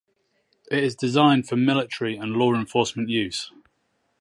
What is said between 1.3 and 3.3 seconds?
for military and law enforcement